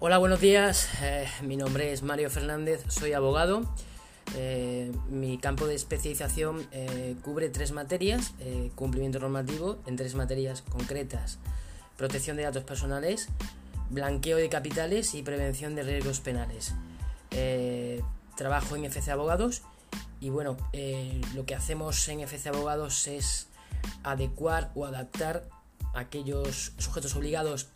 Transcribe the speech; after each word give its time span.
Hola, 0.00 0.18
buenos 0.18 0.40
días. 0.40 0.88
Eh, 1.02 1.26
mi 1.42 1.56
nombre 1.56 1.92
es 1.92 2.04
Mario 2.04 2.30
Fernández, 2.30 2.84
soy 2.86 3.14
abogado. 3.14 3.68
Eh, 4.36 4.92
mi 5.08 5.38
campo 5.38 5.66
de 5.66 5.74
especialización 5.74 6.68
eh, 6.70 7.16
cubre 7.24 7.48
tres 7.48 7.72
materias, 7.72 8.32
cumplimiento 8.76 9.18
normativo 9.18 9.80
en 9.86 9.96
tres 9.96 10.14
materias 10.14 10.62
concretas, 10.62 11.40
protección 11.96 12.36
de 12.36 12.44
datos 12.44 12.62
personales, 12.62 13.28
blanqueo 13.90 14.36
de 14.36 14.48
capitales 14.48 15.16
y 15.16 15.24
prevención 15.24 15.74
de 15.74 15.82
riesgos 15.82 16.20
penales. 16.20 16.74
trabajo 18.36 18.76
en 18.76 18.84
FC 18.84 19.10
Abogados 19.10 19.62
y 20.20 20.30
bueno, 20.30 20.56
lo 21.34 21.44
que 21.44 21.56
hacemos 21.56 22.08
en 22.08 22.20
FC 22.20 22.50
Abogados 22.50 23.08
es 23.08 23.48
adecuar 24.04 24.70
o 24.76 24.86
adaptar 24.86 25.48
aquellos 25.92 26.72
sujetos 26.78 27.16
obligados 27.16 27.66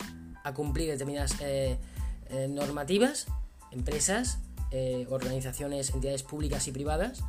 a 0.45 0.53
cumplir 0.53 0.89
determinadas 0.89 1.33
normativas, 2.49 3.27
empresas, 3.71 4.39
eh, 4.75 5.05
organizaciones, 5.11 5.91
entidades 5.91 6.23
públicas 6.23 6.67
y 6.67 6.71
privadas, 6.71 7.23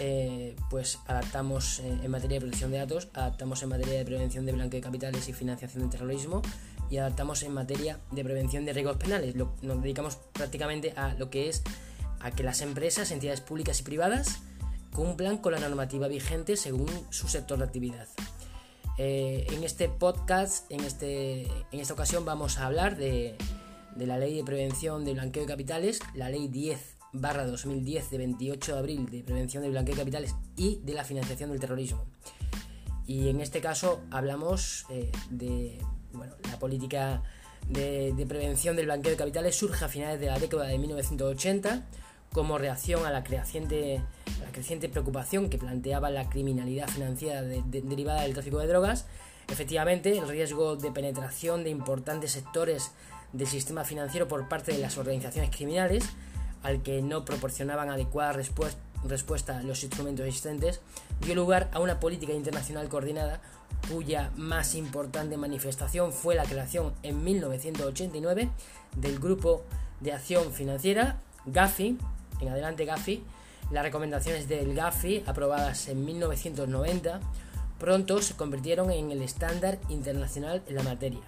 eh, 0.00 0.56
pues 0.68 0.98
adaptamos 1.06 1.78
en 1.78 2.10
materia 2.10 2.36
de 2.36 2.40
protección 2.40 2.72
de 2.72 2.78
datos, 2.78 3.08
adaptamos 3.14 3.62
en 3.62 3.68
materia 3.68 3.98
de 3.98 4.04
prevención 4.04 4.46
de 4.46 4.52
blanqueo 4.52 4.80
de 4.80 4.84
capitales 4.84 5.28
y 5.28 5.32
financiación 5.32 5.82
del 5.82 5.90
terrorismo 5.90 6.42
y 6.90 6.96
adaptamos 6.96 7.44
en 7.44 7.54
materia 7.54 8.00
de 8.10 8.24
prevención 8.24 8.64
de 8.64 8.72
riesgos 8.72 8.96
penales. 8.96 9.36
nos 9.36 9.80
dedicamos 9.80 10.18
prácticamente 10.32 10.92
a 10.96 11.14
lo 11.14 11.30
que 11.30 11.48
es 11.48 11.62
a 12.18 12.32
que 12.32 12.42
las 12.42 12.62
empresas, 12.62 13.12
entidades 13.12 13.40
públicas 13.40 13.78
y 13.78 13.84
privadas 13.84 14.40
cumplan 14.92 15.38
con 15.38 15.52
la 15.52 15.60
normativa 15.60 16.08
vigente 16.08 16.56
según 16.56 16.90
su 17.10 17.28
sector 17.28 17.58
de 17.58 17.64
actividad. 17.64 18.08
en 18.98 19.62
este 19.62 19.88
podcast, 19.88 20.70
en, 20.70 20.80
este, 20.80 21.42
en 21.70 21.78
esta 21.78 21.94
ocasión, 21.94 22.24
vamos 22.24 22.58
a 22.58 22.66
hablar 22.66 22.96
de, 22.96 23.36
de 23.96 24.06
la 24.06 24.18
Ley 24.18 24.36
de 24.36 24.44
Prevención 24.44 25.04
de 25.04 25.14
Blanqueo 25.14 25.42
de 25.42 25.48
Capitales, 25.48 26.00
la 26.14 26.28
Ley 26.30 26.48
10 26.48 26.96
barra 27.12 27.46
2010 27.46 28.10
de 28.10 28.18
28 28.18 28.72
de 28.72 28.78
abril 28.78 29.10
de 29.10 29.22
Prevención 29.22 29.62
de 29.62 29.70
Blanqueo 29.70 29.94
de 29.94 30.00
Capitales 30.00 30.34
y 30.56 30.80
de 30.82 30.94
la 30.94 31.04
financiación 31.04 31.50
del 31.50 31.60
terrorismo. 31.60 32.04
Y 33.06 33.28
en 33.28 33.40
este 33.40 33.60
caso 33.60 34.00
hablamos 34.10 34.86
eh, 34.88 35.10
de 35.30 35.78
bueno, 36.12 36.34
la 36.48 36.58
política 36.58 37.22
de, 37.68 38.24
prevención 38.28 38.76
del 38.76 38.86
blanqueo 38.86 39.12
de 39.12 39.16
capitales 39.16 39.56
surge 39.56 39.84
a 39.84 39.88
finales 39.88 40.20
de 40.20 40.26
la 40.26 40.38
década 40.38 40.66
de 40.66 40.78
1980 40.78 41.86
como 42.32 42.58
reacción 42.58 43.04
a 43.04 43.10
la 43.10 43.24
creciente, 43.24 44.02
la 44.42 44.52
creciente 44.52 44.88
preocupación 44.88 45.50
que 45.50 45.58
planteaba 45.58 46.10
la 46.10 46.30
criminalidad 46.30 46.88
financiera 46.88 47.42
derivada 47.42 48.22
del 48.22 48.32
tráfico 48.32 48.58
de 48.58 48.68
drogas. 48.68 49.06
Efectivamente, 49.48 50.16
el 50.16 50.26
riesgo 50.28 50.76
de 50.76 50.90
penetración 50.92 51.62
de 51.62 51.70
importantes 51.70 52.32
sectores 52.32 52.92
del 53.32 53.46
sistema 53.46 53.84
financiero 53.84 54.28
por 54.28 54.48
parte 54.48 54.72
de 54.72 54.78
las 54.78 54.98
organizaciones 54.98 55.54
criminales, 55.54 56.04
al 56.62 56.82
que 56.82 57.02
no 57.02 57.24
proporcionaban 57.24 57.90
adecuada 57.90 58.32
respuesta 58.32 59.58
a 59.58 59.62
los 59.62 59.82
instrumentos 59.82 60.26
existentes, 60.26 60.80
dio 61.20 61.34
lugar 61.34 61.70
a 61.72 61.80
una 61.80 62.00
política 62.00 62.32
internacional 62.32 62.88
coordinada 62.88 63.40
cuya 63.90 64.30
más 64.36 64.74
importante 64.74 65.36
manifestación 65.36 66.12
fue 66.12 66.34
la 66.34 66.44
creación 66.44 66.92
en 67.02 67.24
1989 67.24 68.50
del 68.96 69.18
Grupo 69.18 69.64
de 70.00 70.12
Acción 70.12 70.52
Financiera, 70.52 71.18
GAFI, 71.46 71.98
en 72.40 72.48
adelante 72.48 72.84
GAFI, 72.84 73.22
las 73.70 73.82
recomendaciones 73.82 74.48
del 74.48 74.74
GAFI, 74.74 75.24
aprobadas 75.26 75.88
en 75.88 76.04
1990, 76.04 77.20
pronto 77.78 78.20
se 78.22 78.34
convirtieron 78.34 78.90
en 78.90 79.10
el 79.10 79.22
estándar 79.22 79.78
internacional 79.88 80.62
en 80.68 80.74
la 80.76 80.82
materia, 80.82 81.22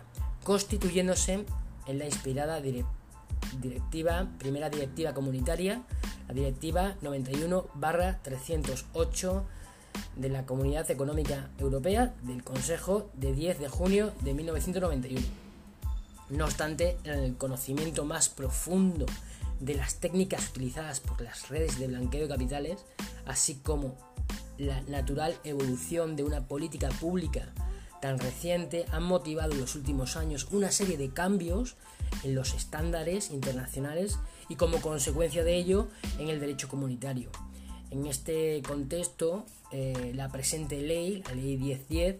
constituyéndose 0.44 1.44
en 1.86 1.98
la 1.98 2.06
inspirada 2.06 2.62
directiva, 3.60 4.28
primera 4.38 4.70
directiva 4.70 5.12
comunitaria, 5.14 5.82
la 6.28 6.34
directiva 6.34 6.96
91-308 7.02 9.42
de 10.16 10.28
la 10.28 10.44
Comunidad 10.46 10.90
Económica 10.90 11.50
Europea 11.58 12.14
del 12.22 12.42
Consejo 12.42 13.10
de 13.14 13.32
10 13.32 13.60
de 13.60 13.68
junio 13.68 14.12
de 14.22 14.34
1991. 14.34 15.24
No 16.30 16.46
obstante, 16.46 16.96
en 17.04 17.20
el 17.20 17.36
conocimiento 17.36 18.04
más 18.04 18.28
profundo 18.28 19.06
de 19.60 19.74
las 19.74 19.96
técnicas 19.96 20.48
utilizadas 20.48 21.00
por 21.00 21.20
las 21.20 21.48
redes 21.48 21.78
de 21.78 21.86
blanqueo 21.86 22.22
de 22.22 22.28
capitales, 22.28 22.84
así 23.26 23.56
como 23.56 23.94
la 24.58 24.80
natural 24.82 25.36
evolución 25.44 26.16
de 26.16 26.24
una 26.24 26.46
política 26.46 26.88
pública 26.88 27.52
tan 28.04 28.18
reciente 28.18 28.84
han 28.92 29.02
motivado 29.02 29.52
en 29.52 29.60
los 29.62 29.76
últimos 29.76 30.18
años 30.18 30.48
una 30.50 30.70
serie 30.70 30.98
de 30.98 31.08
cambios 31.08 31.74
en 32.22 32.34
los 32.34 32.52
estándares 32.52 33.30
internacionales 33.30 34.18
y 34.50 34.56
como 34.56 34.82
consecuencia 34.82 35.42
de 35.42 35.56
ello 35.56 35.88
en 36.18 36.28
el 36.28 36.38
derecho 36.38 36.68
comunitario. 36.68 37.30
En 37.90 38.04
este 38.04 38.60
contexto, 38.68 39.46
eh, 39.72 40.12
la 40.14 40.28
presente 40.28 40.82
ley, 40.82 41.22
la 41.26 41.34
ley 41.34 41.56
1010, 41.56 42.16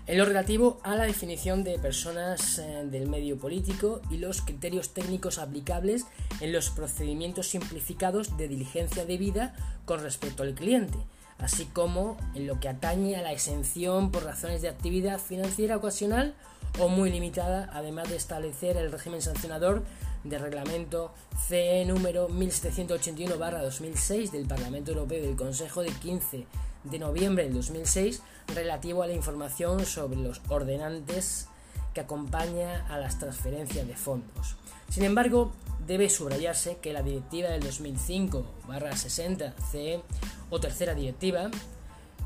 en 0.06 0.19
lo 0.19 0.25
relativo 0.25 0.78
a 0.84 0.94
la 0.94 1.05
definición 1.05 1.65
de 1.65 1.78
personas 1.78 2.59
eh, 2.59 2.84
del 2.91 3.09
medio 3.09 3.39
político 3.39 4.00
y 4.09 4.19
los 4.19 4.41
criterios 4.41 4.91
técnicos 4.91 5.39
aplicables 5.39 6.05
en 6.41 6.53
los 6.53 6.71
procedimientos 6.71 7.49
simplificados 7.49 8.37
de 8.37 8.47
diligencia 8.47 9.05
debida 9.05 9.55
con 9.84 10.00
respecto 10.00 10.44
al 10.44 10.55
cliente, 10.55 10.97
así 11.39 11.65
como 11.67 12.17
en 12.34 12.47
lo 12.47 12.61
que 12.61 12.69
atañe 12.69 13.17
a 13.17 13.22
la 13.22 13.33
exención 13.33 14.12
por 14.12 14.25
razones 14.25 14.62
de 14.62 14.69
actividad 14.69 15.19
financiera 15.19 15.77
ocasional 15.77 16.37
o 16.78 16.88
muy 16.88 17.11
limitada, 17.11 17.69
además 17.73 18.09
de 18.09 18.15
establecer 18.17 18.77
el 18.77 18.93
régimen 18.93 19.23
sancionador 19.23 19.83
del 20.23 20.41
reglamento 20.41 21.12
CE 21.49 21.84
número 21.84 22.28
1781-2006 22.28 24.31
del 24.31 24.47
Parlamento 24.47 24.93
Europeo 24.93 25.19
y 25.19 25.27
del 25.27 25.37
Consejo 25.37 25.83
de 25.83 25.91
15 25.91 26.47
de 26.91 26.99
noviembre 26.99 27.45
del 27.45 27.55
2006 27.55 28.23
relativo 28.55 29.03
a 29.03 29.07
la 29.07 29.13
información 29.13 29.87
sobre 29.87 30.19
los 30.19 30.41
ordenantes 30.49 31.49
que 31.95 32.01
acompaña 32.01 32.87
a 32.89 32.99
las 32.99 33.19
transferencias 33.19 33.87
de 33.87 33.97
fondos. 33.97 34.57
Sin 34.91 35.05
embargo, 35.05 35.53
debe 35.87 36.11
subrayarse 36.11 36.79
que 36.79 36.93
la 36.93 37.03
directiva 37.03 37.49
del 37.49 37.63
2005-60-CE 37.63 40.03
o 40.51 40.61
tercera 40.61 40.95
directiva, 40.95 41.51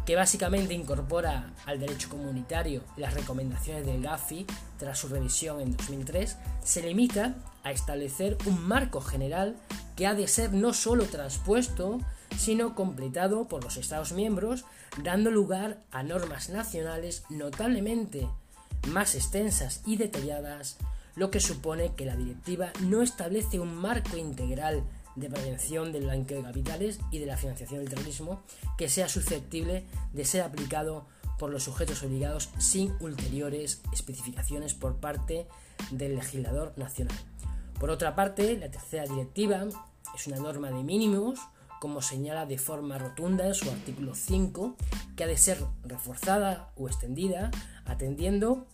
que 0.07 0.17
básicamente 0.17 0.73
incorpora 0.75 1.53
al 1.67 1.79
derecho 1.79 2.09
comunitario 2.09 2.83
las 2.97 3.15
recomendaciones 3.15 3.87
del 3.87 4.03
GAFI 4.03 4.47
tras 4.79 4.99
su 4.99 5.07
revisión 5.09 5.61
en 5.61 5.77
2003, 5.77 6.37
se 6.65 6.83
limita 6.83 7.37
a 7.63 7.71
establecer 7.71 8.37
un 8.47 8.67
marco 8.67 9.01
general 9.01 9.55
que 9.97 10.07
ha 10.07 10.15
de 10.15 10.27
ser 10.27 10.53
no 10.53 10.73
solo 10.73 11.05
transpuesto, 11.05 12.01
sino 12.37 12.75
completado 12.75 13.49
por 13.49 13.63
los 13.65 13.77
Estados 13.77 14.13
miembros, 14.13 14.65
dando 15.03 15.31
lugar 15.31 15.83
a 15.91 16.03
normas 16.03 16.51
nacionales 16.51 17.25
notablemente 17.29 18.29
más 18.89 19.15
extensas 19.15 19.83
y 19.87 19.97
detalladas, 19.97 20.77
lo 21.17 21.31
que 21.31 21.41
supone 21.41 21.95
que 21.95 22.07
la 22.07 22.17
directiva 22.17 22.73
no 22.81 23.03
establece 23.03 23.61
un 23.61 23.75
marco 23.75 24.17
integral 24.17 24.85
de 25.17 25.29
prevención 25.29 25.93
del 25.93 26.05
blanqueo 26.05 26.39
de 26.39 26.45
capitales 26.45 27.01
y 27.11 27.19
de 27.19 27.27
la 27.27 27.37
financiación 27.37 27.81
del 27.81 27.91
terrorismo 27.91 28.43
que 28.79 28.89
sea 28.89 29.09
susceptible 29.09 29.85
de 30.13 30.25
ser 30.25 30.43
aplicado 30.43 31.07
por 31.39 31.51
los 31.51 31.65
sujetos 31.65 32.03
obligados 32.03 32.51
sin 32.59 32.95
ulteriores 33.01 33.81
especificaciones 33.93 34.75
por 34.75 34.97
parte 34.97 35.47
del 35.91 36.15
legislador 36.15 36.73
nacional. 36.77 37.17
Por 37.79 37.91
otra 37.91 38.15
parte, 38.15 38.57
la 38.59 38.71
tercera 38.71 39.05
directiva 39.05 39.67
es 40.15 40.27
una 40.27 40.37
norma 40.37 40.71
de 40.71 40.83
mínimos 40.85 41.41
como 41.81 42.03
señala 42.03 42.47
de 42.47 42.59
forma 42.59 42.99
rotunda 42.99 43.47
en 43.47 43.55
su 43.55 43.69
artículo 43.69 44.15
5, 44.15 44.77
que 45.17 45.25
ha 45.25 45.27
de 45.27 45.37
ser 45.37 45.59
reforzada 45.83 46.71
o 46.77 46.87
extendida 46.87 47.51
atendiendo 47.87 48.67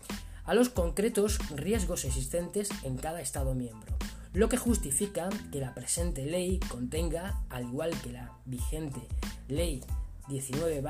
a 0.45 0.55
los 0.55 0.69
concretos 0.69 1.39
riesgos 1.55 2.05
existentes 2.05 2.69
en 2.83 2.97
cada 2.97 3.21
Estado 3.21 3.55
miembro, 3.55 3.97
lo 4.35 4.49
que 4.49 4.59
justifica 4.59 5.29
que 5.51 5.61
la 5.61 5.73
presente 5.73 6.27
ley 6.27 6.61
contenga, 6.69 7.43
al 7.49 7.65
igual 7.65 7.93
que 8.03 8.11
la 8.11 8.33
vigente 8.45 9.01
ley 9.49 9.83
19 10.29 10.83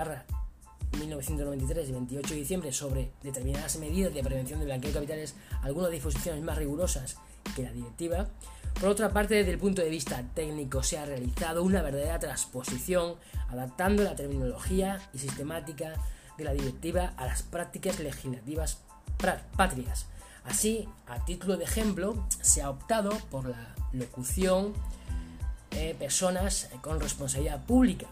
1993 0.99 1.87
de 1.87 1.93
28 1.93 2.29
de 2.29 2.41
diciembre 2.41 2.73
sobre 2.73 3.13
determinadas 3.23 3.77
medidas 3.79 4.15
de 4.15 4.23
prevención 4.23 4.59
de 4.61 4.67
blanqueo 4.67 4.91
de 4.91 4.95
capitales, 4.95 5.35
algunas 5.63 5.91
disposiciones 5.91 6.43
más 6.43 6.57
rigurosas 6.57 7.19
que 7.55 7.63
la 7.63 7.73
directiva. 7.73 8.29
Por 8.81 8.91
otra 8.91 9.11
parte, 9.11 9.37
desde 9.37 9.53
el 9.53 9.59
punto 9.59 9.81
de 9.81 9.89
vista 9.89 10.23
técnico 10.35 10.83
se 10.83 10.99
ha 10.99 11.07
realizado 11.07 11.63
una 11.63 11.81
verdadera 11.81 12.19
transposición, 12.19 13.15
adaptando 13.49 14.05
la 14.05 14.15
terminología 14.15 15.01
y 15.15 15.19
sistemática 15.19 15.95
de 16.37 16.45
la 16.45 16.53
directiva 16.53 17.15
a 17.17 17.25
las 17.25 17.43
prácticas 17.43 17.99
legislativas 17.99 18.83
patrias. 19.57 20.07
Así, 20.45 20.89
a 21.07 21.25
título 21.25 21.57
de 21.57 21.65
ejemplo, 21.65 22.27
se 22.43 22.61
ha 22.63 22.71
optado 22.71 23.11
por 23.31 23.49
la 23.49 23.75
locución 23.93 24.75
personas 25.99 26.69
con 26.81 27.01
responsabilidad 27.01 27.65
pública, 27.65 28.07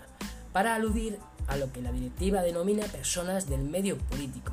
para 0.53 0.75
aludir 0.75 1.19
a 1.47 1.57
lo 1.57 1.73
que 1.73 1.83
la 1.83 1.93
directiva 1.93 2.43
denomina 2.43 2.85
personas 2.87 3.49
del 3.49 3.63
medio 3.63 3.97
político, 3.99 4.53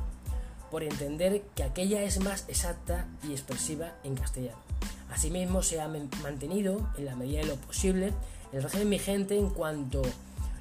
por 0.70 0.82
entender 0.82 1.42
que 1.54 1.62
aquella 1.62 2.02
es 2.02 2.20
más 2.20 2.44
exacta 2.48 3.06
y 3.22 3.32
expresiva 3.32 3.92
en 4.02 4.14
castellano. 4.14 4.61
Asimismo, 5.10 5.62
se 5.62 5.80
ha 5.80 5.88
mantenido, 5.88 6.88
en 6.96 7.04
la 7.04 7.16
medida 7.16 7.40
de 7.40 7.46
lo 7.46 7.56
posible, 7.56 8.12
el 8.52 8.62
régimen 8.62 8.90
vigente 8.90 9.38
en 9.38 9.50
cuanto 9.50 10.02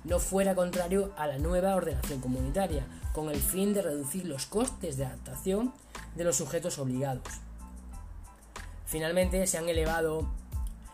no 0.03 0.19
fuera 0.19 0.55
contrario 0.55 1.13
a 1.17 1.27
la 1.27 1.37
nueva 1.37 1.75
ordenación 1.75 2.21
comunitaria, 2.21 2.85
con 3.13 3.29
el 3.29 3.37
fin 3.37 3.73
de 3.73 3.81
reducir 3.81 4.25
los 4.25 4.45
costes 4.45 4.97
de 4.97 5.05
adaptación 5.05 5.73
de 6.15 6.23
los 6.23 6.37
sujetos 6.37 6.79
obligados. 6.79 7.23
Finalmente, 8.85 9.47
se 9.47 9.57
han 9.57 9.69
elevado 9.69 10.27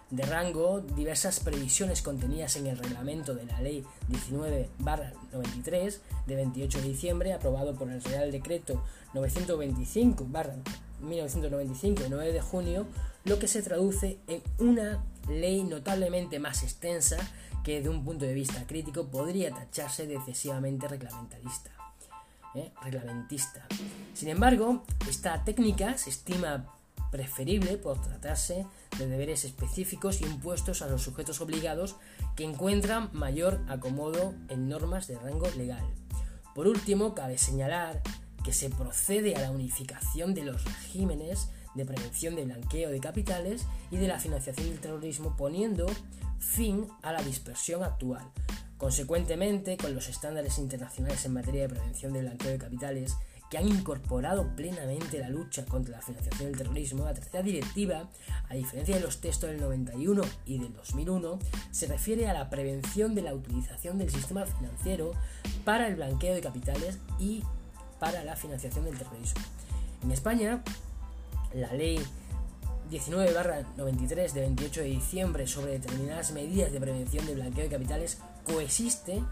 de 0.10 0.24
rango 0.24 0.80
diversas 0.80 1.40
previsiones 1.42 2.02
contenidas 2.02 2.56
en 2.56 2.68
el 2.68 2.78
reglamento 2.78 3.36
de 3.36 3.46
la 3.46 3.60
Ley 3.60 3.84
19-93 4.10 6.00
de 6.26 6.36
28 6.36 6.82
de 6.82 6.88
diciembre, 6.88 7.34
aprobado 7.34 7.76
por 7.76 7.90
el 7.90 8.02
Real 8.04 8.32
Decreto 8.32 8.82
925-1995 11.02 11.96
de 11.96 12.10
9 12.10 12.34
de 12.34 12.42
junio, 12.42 12.88
lo 13.26 13.40
que 13.40 13.48
se 13.48 13.62
traduce 13.62 14.20
en 14.28 14.42
una 14.60 15.04
ley 15.30 15.64
notablemente 15.64 16.40
más 16.40 16.64
extensa 16.64 17.18
que 17.64 17.82
de 17.82 17.90
un 17.90 18.06
punto 18.06 18.26
de 18.26 18.34
vista 18.34 18.66
crítico 18.66 19.08
podría 19.08 19.52
tacharse 19.52 20.08
de 20.08 20.16
excesivamente 20.16 20.88
reglamentarista. 20.88 21.72
¿eh? 22.56 22.72
reglamentista. 22.82 23.66
Sin 24.14 24.30
embargo, 24.30 24.84
esta 25.08 25.44
técnica 25.44 25.98
se 25.98 26.10
estima 26.10 26.66
preferible 27.12 27.78
por 27.78 28.02
tratarse 28.02 28.66
de 28.98 29.08
deberes 29.08 29.46
específicos 29.46 30.22
impuestos 30.22 30.82
a 30.82 30.88
los 30.88 31.04
sujetos 31.04 31.40
obligados 31.40 31.96
que 32.36 32.44
encuentran 32.44 33.10
mayor 33.14 33.62
acomodo 33.70 34.34
en 34.50 34.68
normas 34.68 35.08
de 35.08 35.18
rango 35.18 35.50
legal. 35.58 35.86
Por 36.54 36.68
último, 36.68 37.14
cabe 37.14 37.38
señalar 37.38 38.02
que 38.48 38.54
se 38.54 38.70
procede 38.70 39.36
a 39.36 39.42
la 39.42 39.52
unificación 39.52 40.34
de 40.34 40.46
los 40.46 40.64
regímenes 40.64 41.50
de 41.76 41.84
prevención 41.84 42.34
de 42.38 42.46
blanqueo 42.46 42.90
de 42.90 43.02
capitales 43.02 43.66
y 43.92 43.98
de 43.98 44.08
la 44.08 44.20
financiación 44.20 44.70
del 44.70 44.80
terrorismo 44.80 45.36
poniendo 45.36 45.86
fin 46.40 46.88
a 47.02 47.12
la 47.12 47.22
dispersión 47.22 47.84
actual. 47.84 48.24
Consecuentemente, 48.78 49.76
con 49.76 49.94
los 49.94 50.08
estándares 50.08 50.60
internacionales 50.60 51.26
en 51.26 51.34
materia 51.34 51.64
de 51.64 51.76
prevención 51.76 52.14
de 52.14 52.22
blanqueo 52.22 52.52
de 52.52 52.58
capitales 52.58 53.18
que 53.52 53.58
han 53.58 53.68
incorporado 53.68 54.56
plenamente 54.56 55.20
la 55.20 55.30
lucha 55.30 55.66
contra 55.66 55.98
la 55.98 56.02
financiación 56.02 56.50
del 56.50 56.58
terrorismo, 56.58 57.04
la 57.04 57.14
tercera 57.14 57.44
directiva, 57.44 58.10
a 58.48 58.54
diferencia 58.54 58.96
de 58.96 59.02
los 59.02 59.20
textos 59.20 59.50
del 59.50 59.60
91 59.60 60.22
y 60.46 60.60
del 60.60 60.74
2001, 60.74 61.38
se 61.72 61.88
refiere 61.88 62.30
a 62.30 62.34
la 62.34 62.50
prevención 62.50 63.14
de 63.14 63.24
la 63.24 63.34
utilización 63.34 63.98
del 63.98 64.10
sistema 64.10 64.46
financiero 64.46 65.12
para 65.66 65.90
el 65.90 65.96
blanqueo 65.96 66.34
de 66.34 66.40
capitales 66.40 66.98
y 67.20 67.44
para 68.00 68.24
la 68.24 68.36
financiación 68.36 68.86
del 68.86 68.98
terrorismo. 68.98 69.42
En 70.04 70.12
España, 70.12 70.64
la 71.54 71.74
ley 71.74 72.00
19-93 72.92 74.32
de 74.32 74.42
28 74.42 74.82
de 74.82 74.88
diciembre 74.88 75.48
sobre 75.48 75.74
determinadas 75.74 76.32
medidas 76.32 76.72
de 76.72 76.80
prevención 76.80 77.26
de 77.26 77.36
blanqueo 77.36 77.64
de 77.66 77.70
capitales 77.70 78.20
coexiste 78.46 79.24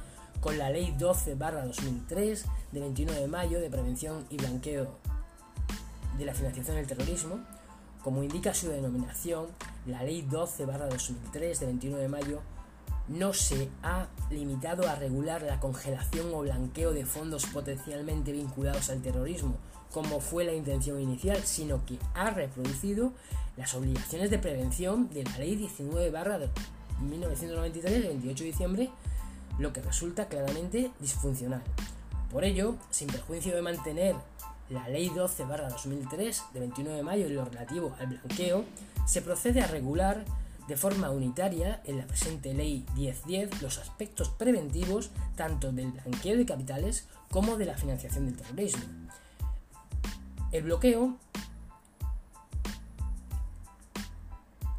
con 0.42 0.58
la 0.58 0.70
Ley 0.70 0.94
12-2003 1.00 2.44
de 2.72 2.80
29 2.80 3.22
de 3.22 3.28
mayo 3.28 3.60
de 3.60 3.70
prevención 3.70 4.26
y 4.30 4.38
blanqueo 4.38 4.88
de 6.18 6.26
la 6.26 6.34
financiación 6.34 6.76
del 6.76 6.88
terrorismo. 6.88 7.40
Como 8.04 8.22
indica 8.22 8.54
su 8.54 8.70
denominación, 8.70 9.48
la 9.88 10.04
Ley 10.04 10.28
12-2003 10.30 11.60
de 11.60 11.66
29 11.66 12.04
de 12.04 12.10
mayo 12.10 12.42
no 13.08 13.34
se 13.34 13.70
ha 13.84 14.08
limitado 14.30 14.88
a 14.88 14.96
regular 14.96 15.42
la 15.44 15.60
congelación 15.60 16.34
o 16.34 16.42
blanqueo 16.42 16.92
de 16.92 17.06
fondos 17.06 17.46
potencialmente 17.46 18.32
vinculados 18.32 18.90
al 18.90 19.02
terrorismo, 19.02 19.56
como 19.92 20.20
fue 20.20 20.44
la 20.44 20.54
intención 20.54 21.00
inicial, 21.00 21.42
sino 21.44 21.86
que 21.86 22.00
ha 22.14 22.32
reproducido 22.32 23.14
las 23.58 23.74
obligaciones 23.76 24.30
de 24.30 24.40
prevención 24.40 25.10
de 25.10 25.24
la 25.24 25.38
Ley 25.38 25.56
19 25.56 26.12
1993 27.02 28.02
de 28.02 28.08
28 28.08 28.44
de 28.44 28.50
diciembre 28.50 28.90
lo 29.60 29.72
que 29.72 29.82
resulta 29.82 30.28
claramente 30.28 30.92
disfuncional. 31.00 31.62
Por 32.32 32.44
ello, 32.44 32.76
sin 32.90 33.08
perjuicio 33.08 33.56
de 33.56 33.62
mantener 33.62 34.16
la 34.70 34.90
Ley 34.90 35.10
12-2003 35.10 36.52
de 36.52 36.60
29 36.60 36.98
de 36.98 37.04
mayo 37.04 37.28
en 37.28 37.36
lo 37.36 37.46
relativo 37.46 37.96
al 38.00 38.08
blanqueo, 38.08 38.66
se 39.06 39.22
procede 39.22 39.62
a 39.62 39.68
regular 39.68 40.26
de 40.68 40.78
forma 40.78 41.10
unitaria 41.10 41.82
en 41.86 41.98
la 41.98 42.08
presente 42.08 42.54
Ley 42.54 42.86
1010 42.96 43.62
los 43.62 43.78
aspectos 43.78 44.30
preventivos 44.30 45.12
tanto 45.36 45.72
del 45.72 45.92
blanqueo 45.92 46.38
de 46.38 46.46
capitales 46.46 47.08
como 47.30 47.58
de 47.58 47.66
la 47.66 47.78
financiación 47.78 48.26
del 48.26 48.38
terrorismo. 48.38 48.84
El 50.52 50.64
bloqueo, 50.64 51.18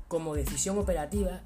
como 0.08 0.34
decisión 0.34 0.78
operativa, 0.78 1.42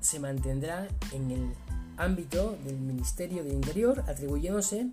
se 0.00 0.18
mantendrá 0.18 0.88
en 1.12 1.30
el 1.30 1.54
ámbito 1.96 2.58
del 2.64 2.78
Ministerio 2.78 3.44
de 3.44 3.52
Interior, 3.52 4.02
atribuyéndose, 4.08 4.88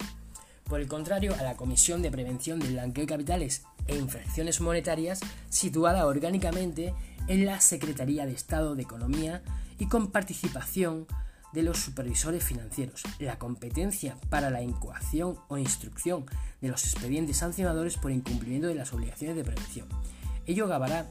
por 0.66 0.82
el 0.82 0.88
contrario, 0.88 1.34
a 1.40 1.44
la 1.44 1.56
Comisión 1.56 2.02
de 2.02 2.12
Prevención 2.12 2.60
del 2.60 2.74
Blanqueo 2.74 3.04
de 3.04 3.08
Capitales 3.08 3.64
e 3.88 3.96
Infracciones 3.96 4.60
Monetarias, 4.60 5.22
situada 5.50 6.06
orgánicamente 6.06 6.94
en 7.28 7.46
la 7.46 7.60
Secretaría 7.62 8.26
de 8.26 8.34
Estado 8.34 8.76
de 8.76 8.84
Economía 8.84 9.44
y 9.80 9.88
con 9.88 10.12
participación 10.12 11.08
de 11.54 11.64
los 11.64 11.80
supervisores 11.80 12.44
financieros, 12.44 13.04
la 13.20 13.40
competencia 13.40 14.18
para 14.30 14.50
la 14.50 14.62
incoación 14.62 15.38
o 15.48 15.58
instrucción 15.58 16.26
de 16.62 16.68
los 16.68 16.84
expedientes 16.84 17.38
sancionadores 17.38 17.98
por 17.98 18.12
incumplimiento 18.12 18.68
de 18.68 18.76
las 18.76 18.94
obligaciones 18.94 19.36
de 19.36 19.44
prevención. 19.44 19.88
Ello 20.46 20.66
acabará 20.66 21.08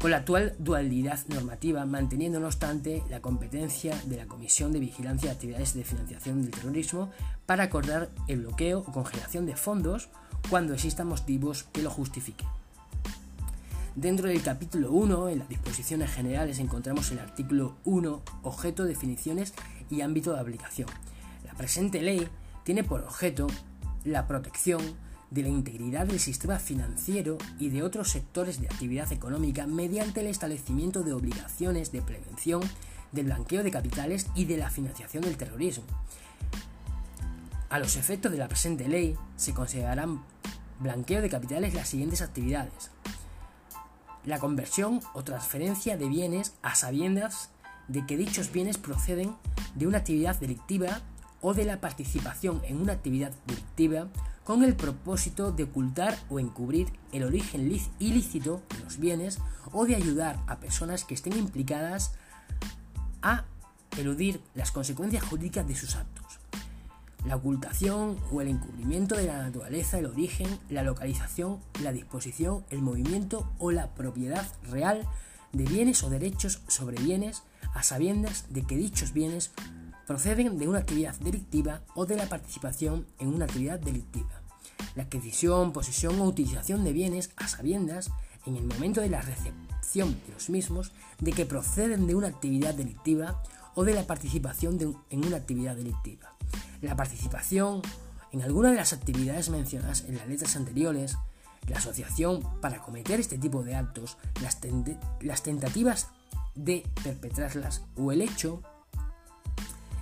con 0.00 0.10
la 0.10 0.18
actual 0.18 0.54
dualidad 0.58 1.18
normativa, 1.28 1.84
manteniendo 1.84 2.40
no 2.40 2.46
obstante 2.46 3.02
la 3.10 3.20
competencia 3.20 3.94
de 4.06 4.16
la 4.16 4.26
Comisión 4.26 4.72
de 4.72 4.80
Vigilancia 4.80 5.28
de 5.28 5.34
Actividades 5.34 5.74
de 5.74 5.84
Financiación 5.84 6.42
del 6.42 6.52
Terrorismo 6.52 7.10
para 7.44 7.64
acordar 7.64 8.08
el 8.26 8.40
bloqueo 8.40 8.78
o 8.80 8.92
congelación 8.92 9.44
de 9.44 9.56
fondos 9.56 10.08
cuando 10.48 10.72
existan 10.72 11.08
motivos 11.08 11.64
que 11.64 11.82
lo 11.82 11.90
justifiquen. 11.90 12.48
Dentro 13.96 14.28
del 14.28 14.40
capítulo 14.40 14.92
1, 14.92 15.30
en 15.30 15.40
las 15.40 15.48
disposiciones 15.48 16.12
generales, 16.12 16.60
encontramos 16.60 17.10
el 17.10 17.18
artículo 17.18 17.76
1, 17.84 18.22
objeto, 18.44 18.84
definiciones 18.84 19.52
y 19.90 20.02
ámbito 20.02 20.32
de 20.32 20.40
aplicación. 20.40 20.88
La 21.44 21.54
presente 21.54 22.00
ley 22.00 22.28
tiene 22.64 22.84
por 22.84 23.02
objeto 23.02 23.48
la 24.04 24.28
protección 24.28 24.80
de 25.30 25.42
la 25.42 25.48
integridad 25.48 26.06
del 26.06 26.20
sistema 26.20 26.60
financiero 26.60 27.36
y 27.58 27.70
de 27.70 27.82
otros 27.82 28.10
sectores 28.10 28.60
de 28.60 28.68
actividad 28.68 29.12
económica 29.12 29.66
mediante 29.66 30.20
el 30.20 30.28
establecimiento 30.28 31.02
de 31.02 31.12
obligaciones 31.12 31.90
de 31.90 32.02
prevención 32.02 32.62
del 33.10 33.26
blanqueo 33.26 33.64
de 33.64 33.72
capitales 33.72 34.28
y 34.36 34.44
de 34.44 34.56
la 34.56 34.70
financiación 34.70 35.24
del 35.24 35.36
terrorismo. 35.36 35.84
A 37.70 37.80
los 37.80 37.96
efectos 37.96 38.30
de 38.30 38.38
la 38.38 38.48
presente 38.48 38.88
ley 38.88 39.16
se 39.36 39.52
considerarán 39.52 40.22
blanqueo 40.78 41.22
de 41.22 41.28
capitales 41.28 41.74
las 41.74 41.88
siguientes 41.88 42.22
actividades. 42.22 42.90
La 44.24 44.38
conversión 44.38 45.00
o 45.14 45.24
transferencia 45.24 45.96
de 45.96 46.08
bienes 46.08 46.54
a 46.62 46.74
sabiendas 46.74 47.50
de 47.88 48.06
que 48.06 48.16
dichos 48.16 48.52
bienes 48.52 48.78
proceden 48.78 49.34
de 49.74 49.86
una 49.86 49.98
actividad 49.98 50.38
delictiva 50.38 51.00
o 51.40 51.54
de 51.54 51.64
la 51.64 51.80
participación 51.80 52.60
en 52.64 52.80
una 52.80 52.92
actividad 52.92 53.32
delictiva 53.46 54.08
con 54.44 54.62
el 54.64 54.74
propósito 54.74 55.52
de 55.52 55.64
ocultar 55.64 56.18
o 56.28 56.38
encubrir 56.38 56.92
el 57.12 57.24
origen 57.24 57.70
ilícito 57.98 58.62
de 58.70 58.84
los 58.84 58.98
bienes 58.98 59.38
o 59.72 59.86
de 59.86 59.96
ayudar 59.96 60.38
a 60.46 60.60
personas 60.60 61.04
que 61.04 61.14
estén 61.14 61.36
implicadas 61.38 62.14
a 63.22 63.44
eludir 63.96 64.40
las 64.54 64.70
consecuencias 64.70 65.24
jurídicas 65.24 65.66
de 65.66 65.74
sus 65.74 65.96
actos. 65.96 66.19
La 67.26 67.36
ocultación 67.36 68.18
o 68.32 68.40
el 68.40 68.48
encubrimiento 68.48 69.14
de 69.14 69.26
la 69.26 69.42
naturaleza, 69.42 69.98
el 69.98 70.06
origen, 70.06 70.48
la 70.70 70.82
localización, 70.82 71.58
la 71.82 71.92
disposición, 71.92 72.64
el 72.70 72.80
movimiento 72.80 73.50
o 73.58 73.70
la 73.72 73.94
propiedad 73.94 74.46
real 74.70 75.06
de 75.52 75.64
bienes 75.64 76.02
o 76.02 76.10
derechos 76.10 76.62
sobre 76.68 77.02
bienes 77.02 77.42
a 77.74 77.82
sabiendas 77.82 78.46
de 78.50 78.62
que 78.62 78.76
dichos 78.76 79.12
bienes 79.12 79.50
proceden 80.06 80.58
de 80.58 80.66
una 80.66 80.78
actividad 80.78 81.14
delictiva 81.16 81.82
o 81.94 82.06
de 82.06 82.16
la 82.16 82.26
participación 82.26 83.06
en 83.18 83.28
una 83.28 83.44
actividad 83.44 83.78
delictiva. 83.78 84.42
La 84.96 85.04
adquisición, 85.04 85.72
posesión 85.72 86.20
o 86.20 86.24
utilización 86.24 86.84
de 86.84 86.92
bienes 86.92 87.30
a 87.36 87.48
sabiendas 87.48 88.10
en 88.46 88.56
el 88.56 88.64
momento 88.64 89.00
de 89.00 89.10
la 89.10 89.20
recepción 89.20 90.18
de 90.26 90.32
los 90.32 90.50
mismos 90.50 90.92
de 91.20 91.32
que 91.32 91.46
proceden 91.46 92.06
de 92.06 92.14
una 92.14 92.28
actividad 92.28 92.74
delictiva 92.74 93.42
o 93.74 93.84
de 93.84 93.94
la 93.94 94.06
participación 94.06 94.78
en 95.10 95.24
una 95.24 95.36
actividad 95.36 95.76
delictiva. 95.76 96.34
La 96.80 96.96
participación 96.96 97.82
en 98.32 98.42
alguna 98.42 98.70
de 98.70 98.76
las 98.76 98.92
actividades 98.92 99.50
mencionadas 99.50 100.04
en 100.06 100.16
las 100.16 100.28
letras 100.28 100.56
anteriores, 100.56 101.18
la 101.68 101.78
asociación 101.78 102.42
para 102.60 102.80
cometer 102.80 103.20
este 103.20 103.38
tipo 103.38 103.62
de 103.62 103.74
actos, 103.74 104.16
las, 104.40 104.60
tentativas 105.42 106.08
de 106.54 106.86
perpetrarlas 107.02 107.82
o 107.96 108.12
el 108.12 108.22
hecho 108.22 108.62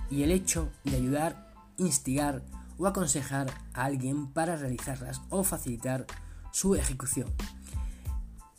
y 0.09 0.23
el 0.23 0.31
hecho 0.31 0.69
de 0.83 0.95
ayudar, 0.95 1.53
instigar 1.77 2.43
o 2.77 2.87
aconsejar 2.87 3.51
a 3.73 3.85
alguien 3.85 4.27
para 4.27 4.55
realizarlas 4.55 5.21
o 5.29 5.43
facilitar 5.43 6.05
su 6.51 6.75
ejecución. 6.75 7.31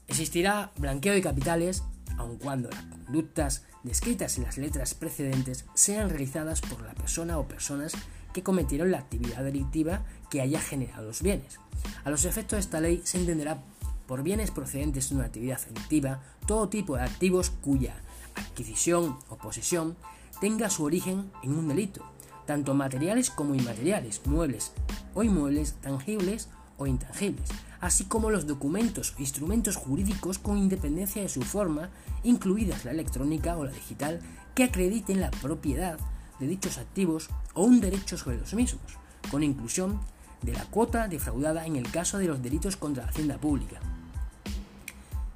Existirá 0.07 0.73
blanqueo 0.77 1.15
de 1.15 1.23
capitales 1.23 1.83
aun 2.19 2.37
cuando 2.37 2.71
las 2.71 2.85
conductas 2.85 3.65
descritas 3.83 4.39
en 4.39 4.45
las 4.45 4.59
letras 4.59 4.95
precedentes 4.95 5.65
sean 5.75 6.11
realizadas 6.11 6.61
por 6.61 6.83
la 6.83 6.95
persona 6.95 7.39
o 7.39 7.49
personas 7.49 7.93
que 8.33 8.43
cometieron 8.43 8.91
la 8.91 8.99
actividad 8.99 9.43
delictiva 9.43 10.03
que 10.31 10.41
haya 10.41 10.61
generado 10.61 11.07
los 11.07 11.23
bienes. 11.23 11.59
A 12.05 12.11
los 12.11 12.25
efectos 12.25 12.57
de 12.57 12.61
esta 12.61 12.81
ley 12.81 13.01
se 13.05 13.19
entenderá 13.19 13.63
por 14.07 14.23
bienes 14.23 14.51
procedentes 14.51 15.09
de 15.09 15.17
una 15.17 15.27
actividad 15.27 15.61
delictiva 15.61 16.23
todo 16.47 16.69
tipo 16.69 16.97
de 16.97 17.03
activos 17.03 17.51
cuya 17.51 17.95
adquisición 18.35 19.19
o 19.29 19.37
posesión 19.37 19.97
tenga 20.41 20.71
su 20.71 20.85
origen 20.85 21.31
en 21.43 21.55
un 21.55 21.69
delito, 21.69 22.05
tanto 22.47 22.75
materiales 22.75 23.31
como 23.31 23.55
inmateriales, 23.55 24.21
muebles 24.27 24.73
o 25.15 25.23
inmuebles 25.23 25.75
tangibles 25.75 26.49
o 26.79 26.87
intangibles, 26.87 27.49
así 27.81 28.05
como 28.05 28.31
los 28.31 28.47
documentos 28.47 29.15
o 29.17 29.21
instrumentos 29.21 29.77
jurídicos 29.77 30.39
con 30.39 30.59
independencia 30.59 31.23
de 31.23 31.29
su 31.29 31.43
forma, 31.43 31.91
incluidas 32.23 32.85
la 32.85 32.91
electrónica 32.91 33.57
o 33.57 33.65
la 33.65 33.73
digital, 33.73 34.21
que 34.55 34.65
acrediten 34.65 35.21
la 35.21 35.31
propiedad 35.31 35.99
de 36.39 36.47
dichos 36.47 36.79
activos 36.79 37.31
o 37.55 37.65
un 37.65 37.81
derecho 37.81 38.17
sobre 38.17 38.39
los 38.39 38.55
mismos, 38.55 38.99
con 39.31 39.43
inclusión 39.43 40.01
de 40.43 40.53
la 40.53 40.65
cuota 40.65 41.09
defraudada 41.09 41.67
en 41.67 41.77
el 41.77 41.91
caso 41.91 42.19
de 42.19 42.27
los 42.27 42.43
delitos 42.43 42.77
contra 42.77 43.05
la 43.05 43.11
hacienda 43.11 43.39
pública. 43.39 43.81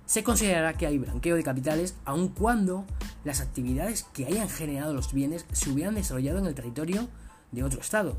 Se 0.07 0.23
considerará 0.23 0.75
que 0.75 0.87
hay 0.87 0.99
blanqueo 0.99 1.37
de 1.37 1.43
capitales 1.43 1.95
aun 2.05 2.29
cuando 2.29 2.85
las 3.25 3.41
actividades 3.41 4.05
que 4.13 4.27
hayan 4.27 4.49
generado 4.49 4.93
los 4.93 5.13
bienes 5.13 5.47
se 5.53 5.71
hubieran 5.71 5.95
desarrollado 5.95 6.39
en 6.39 6.47
el 6.47 6.55
territorio 6.55 7.09
de 7.53 7.65
otro 7.65 7.81
Estado. 7.81 8.17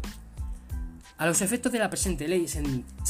A 1.17 1.25
los 1.25 1.41
efectos 1.41 1.71
de 1.71 1.79
la 1.79 1.89
presente 1.89 2.27
ley 2.27 2.45
se, 2.49 2.61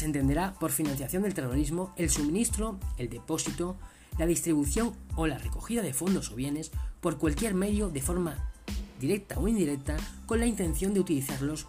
entenderá 0.06 0.54
por 0.54 0.72
financiación 0.72 1.24
del 1.24 1.34
terrorismo 1.34 1.92
el 1.98 2.12
suministro, 2.12 2.80
el 2.98 3.10
depósito, 3.10 3.78
la 4.20 4.28
distribución 4.28 4.94
o 5.16 5.26
la 5.26 5.40
recogida 5.40 5.82
de 5.82 5.94
fondos 5.94 6.32
o 6.32 6.36
bienes 6.36 6.72
por 7.02 7.18
cualquier 7.18 7.56
medio 7.56 7.90
de 7.90 8.02
forma 8.02 8.52
directa 9.00 9.40
o 9.40 9.48
indirecta 9.48 9.98
con 10.28 10.40
la 10.40 10.46
intención 10.46 10.94
de 10.94 11.00
utilizarlos 11.00 11.66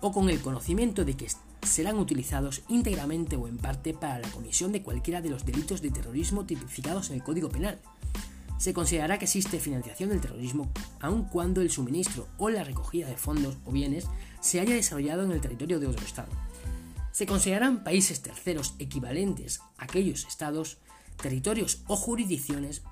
o 0.00 0.12
con 0.12 0.28
el 0.30 0.40
conocimiento 0.40 1.04
de 1.04 1.16
que 1.16 1.28
serán 1.62 1.98
utilizados 1.98 2.62
íntegramente 2.68 3.36
o 3.36 3.46
en 3.46 3.56
parte 3.56 3.94
para 3.94 4.18
la 4.18 4.28
comisión 4.30 4.72
de 4.72 4.82
cualquiera 4.82 5.22
de 5.22 5.30
los 5.30 5.44
delitos 5.44 5.80
de 5.80 5.92
terrorismo 5.92 6.44
tipificados 6.44 7.10
en 7.10 7.16
el 7.16 7.22
Código 7.22 7.50
Penal. 7.50 7.78
Se 8.58 8.74
considerará 8.74 9.18
que 9.18 9.26
existe 9.26 9.60
financiación 9.60 10.10
del 10.10 10.20
terrorismo 10.20 10.70
aun 11.00 11.24
cuando 11.24 11.60
el 11.60 11.70
suministro 11.70 12.26
o 12.38 12.50
la 12.50 12.64
recogida 12.64 13.06
de 13.06 13.16
fondos 13.16 13.56
o 13.64 13.70
bienes 13.70 14.06
se 14.40 14.58
haya 14.58 14.74
desarrollado 14.74 15.22
en 15.22 15.30
el 15.30 15.40
territorio 15.40 15.78
de 15.78 15.86
otro 15.86 16.04
Estado. 16.04 16.32
Se 17.12 17.24
considerarán 17.24 17.84
países 17.84 18.20
terceros 18.20 18.74
equivalentes 18.80 19.60
a 19.78 19.84
aquellos 19.84 20.26
estados, 20.26 20.78
territorios 21.16 21.82
o 21.86 21.96
jurisdicciones 21.96 22.82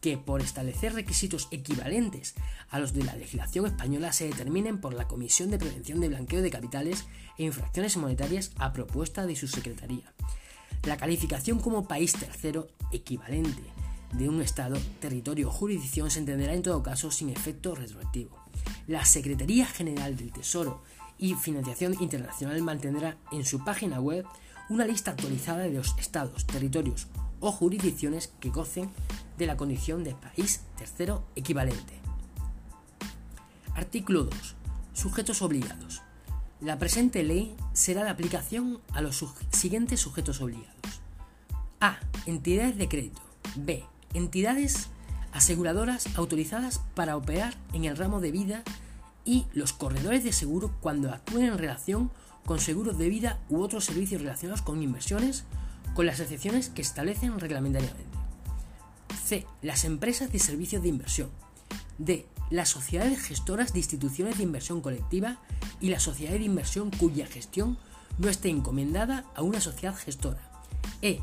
que 0.00 0.16
por 0.16 0.40
establecer 0.40 0.94
requisitos 0.94 1.48
equivalentes 1.50 2.34
a 2.70 2.78
los 2.78 2.92
de 2.92 3.02
la 3.02 3.16
legislación 3.16 3.66
española 3.66 4.12
se 4.12 4.26
determinen 4.26 4.80
por 4.80 4.94
la 4.94 5.08
Comisión 5.08 5.50
de 5.50 5.58
Prevención 5.58 6.00
de 6.00 6.08
Blanqueo 6.08 6.42
de 6.42 6.50
Capitales 6.50 7.06
e 7.36 7.44
Infracciones 7.44 7.96
Monetarias 7.96 8.52
a 8.58 8.72
propuesta 8.72 9.26
de 9.26 9.34
su 9.34 9.48
Secretaría. 9.48 10.12
La 10.84 10.96
calificación 10.96 11.58
como 11.58 11.88
país 11.88 12.12
tercero 12.12 12.68
equivalente 12.92 13.64
de 14.12 14.28
un 14.28 14.40
Estado, 14.40 14.78
territorio 15.00 15.48
o 15.48 15.52
jurisdicción 15.52 16.10
se 16.10 16.20
entenderá 16.20 16.54
en 16.54 16.62
todo 16.62 16.82
caso 16.82 17.10
sin 17.10 17.28
efecto 17.28 17.74
retroactivo. 17.74 18.36
La 18.86 19.04
Secretaría 19.04 19.66
General 19.66 20.16
del 20.16 20.32
Tesoro 20.32 20.82
y 21.18 21.34
Financiación 21.34 21.94
Internacional 22.00 22.62
mantendrá 22.62 23.16
en 23.32 23.44
su 23.44 23.64
página 23.64 24.00
web 24.00 24.24
una 24.68 24.86
lista 24.86 25.12
actualizada 25.12 25.60
de 25.60 25.72
los 25.72 25.96
estados, 25.98 26.46
territorios 26.46 27.08
o 27.40 27.52
jurisdicciones 27.52 28.32
que 28.40 28.50
gocen 28.50 28.90
de 29.36 29.46
la 29.46 29.56
condición 29.56 30.04
de 30.04 30.14
país 30.14 30.62
tercero 30.76 31.24
equivalente. 31.36 31.94
Artículo 33.74 34.24
2. 34.24 34.54
Sujetos 34.92 35.42
obligados. 35.42 36.02
La 36.60 36.78
presente 36.78 37.22
ley 37.22 37.56
será 37.72 38.02
de 38.02 38.10
aplicación 38.10 38.80
a 38.92 39.00
los 39.00 39.24
siguientes 39.52 40.00
sujetos 40.00 40.40
obligados. 40.40 41.00
A. 41.80 42.00
Entidades 42.26 42.76
de 42.76 42.88
crédito. 42.88 43.22
B. 43.54 43.84
Entidades 44.18 44.88
aseguradoras 45.32 46.08
autorizadas 46.16 46.80
para 46.96 47.16
operar 47.16 47.54
en 47.72 47.84
el 47.84 47.96
ramo 47.96 48.20
de 48.20 48.32
vida 48.32 48.64
y 49.24 49.46
los 49.52 49.72
corredores 49.72 50.24
de 50.24 50.32
seguro 50.32 50.74
cuando 50.80 51.12
actúen 51.12 51.44
en 51.44 51.56
relación 51.56 52.10
con 52.44 52.58
seguros 52.58 52.98
de 52.98 53.08
vida 53.08 53.38
u 53.48 53.60
otros 53.60 53.84
servicios 53.84 54.20
relacionados 54.20 54.60
con 54.60 54.82
inversiones, 54.82 55.44
con 55.94 56.04
las 56.04 56.18
excepciones 56.18 56.68
que 56.68 56.82
establecen 56.82 57.38
reglamentariamente. 57.38 58.18
C. 59.24 59.46
Las 59.62 59.84
empresas 59.84 60.32
de 60.32 60.40
servicios 60.40 60.82
de 60.82 60.88
inversión. 60.88 61.30
D. 61.98 62.26
Las 62.50 62.70
sociedades 62.70 63.20
gestoras 63.20 63.72
de 63.72 63.78
instituciones 63.78 64.38
de 64.38 64.42
inversión 64.42 64.80
colectiva 64.80 65.38
y 65.80 65.90
la 65.90 66.00
sociedad 66.00 66.32
de 66.32 66.42
inversión 66.42 66.90
cuya 66.90 67.28
gestión 67.28 67.78
no 68.18 68.28
esté 68.28 68.48
encomendada 68.48 69.26
a 69.36 69.42
una 69.42 69.60
sociedad 69.60 69.94
gestora. 69.94 70.40
E. 71.02 71.20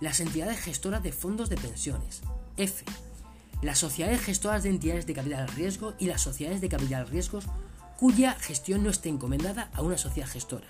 Las 0.00 0.20
entidades 0.20 0.60
gestoras 0.60 1.02
de 1.02 1.12
fondos 1.12 1.48
de 1.48 1.56
pensiones. 1.56 2.22
F. 2.56 2.84
Las 3.62 3.78
sociedades 3.78 4.20
gestoras 4.22 4.62
de 4.62 4.70
entidades 4.70 5.06
de 5.06 5.14
capital 5.14 5.48
riesgo 5.48 5.94
y 5.98 6.06
las 6.06 6.22
sociedades 6.22 6.60
de 6.60 6.68
capital 6.68 7.06
riesgos 7.06 7.44
cuya 7.98 8.34
gestión 8.34 8.82
no 8.82 8.90
esté 8.90 9.10
encomendada 9.10 9.70
a 9.74 9.82
una 9.82 9.98
sociedad 9.98 10.28
gestora. 10.28 10.66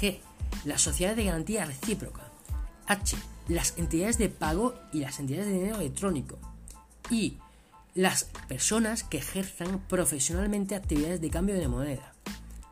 G. 0.00 0.18
Las 0.64 0.82
sociedades 0.82 1.16
de 1.16 1.24
garantía 1.24 1.64
recíproca. 1.64 2.30
H 2.86 3.16
las 3.48 3.76
entidades 3.76 4.18
de 4.18 4.28
pago 4.28 4.74
y 4.92 5.00
las 5.00 5.18
entidades 5.18 5.46
de 5.46 5.54
dinero 5.54 5.76
electrónico. 5.76 6.38
Y 7.10 7.38
las 7.94 8.24
personas 8.48 9.04
que 9.04 9.18
ejerzan 9.18 9.80
profesionalmente 9.88 10.74
actividades 10.74 11.20
de 11.20 11.30
cambio 11.30 11.56
de 11.56 11.68
moneda. 11.68 12.14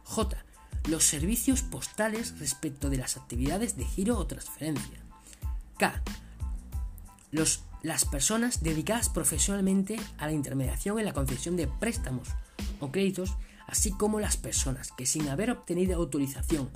J. 0.04 0.44
Los 0.88 1.04
servicios 1.04 1.62
postales 1.62 2.38
respecto 2.38 2.88
de 2.88 2.96
las 2.96 3.16
actividades 3.16 3.76
de 3.76 3.84
giro 3.84 4.16
o 4.16 4.26
transferencia. 4.26 5.02
K. 5.80 6.02
Los, 7.30 7.64
las 7.82 8.04
personas 8.04 8.62
dedicadas 8.62 9.08
profesionalmente 9.08 9.98
a 10.18 10.26
la 10.26 10.32
intermediación 10.32 10.98
en 10.98 11.06
la 11.06 11.14
concesión 11.14 11.56
de 11.56 11.68
préstamos 11.68 12.28
o 12.80 12.92
créditos, 12.92 13.34
así 13.66 13.90
como 13.90 14.20
las 14.20 14.36
personas 14.36 14.92
que 14.92 15.06
sin 15.06 15.30
haber 15.30 15.50
obtenido 15.50 15.96
autorización 15.96 16.68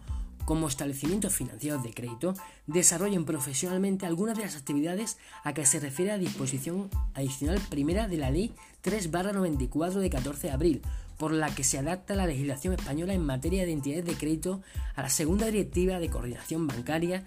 como 0.47 0.69
establecimientos 0.69 1.35
financieros 1.35 1.83
de 1.83 1.93
crédito, 1.93 2.33
desarrollen 2.67 3.27
profesionalmente 3.27 4.07
algunas 4.07 4.39
de 4.39 4.45
las 4.45 4.57
actividades 4.57 5.19
a 5.43 5.53
que 5.53 5.67
se 5.67 5.81
refiere 5.81 6.13
la 6.13 6.19
disposición 6.19 6.89
adicional 7.13 7.61
primera 7.69 8.09
de 8.09 8.17
la 8.17 8.31
Ley 8.31 8.55
3-94 8.83 9.95
de 9.95 10.11
14 10.11 10.47
de 10.47 10.53
abril, 10.53 10.83
por 11.19 11.33
la 11.33 11.55
que 11.55 11.65
se 11.65 11.79
adapta 11.79 12.15
la 12.15 12.27
legislación 12.27 12.73
española 12.73 13.13
en 13.13 13.25
materia 13.25 13.67
de 13.67 13.73
entidades 13.73 14.07
de 14.07 14.15
crédito 14.15 14.63
a 14.95 15.03
la 15.03 15.11
segunda 15.11 15.47
directiva 15.47 15.99
de 15.99 16.09
coordinación 16.09 16.67
bancaria 16.67 17.27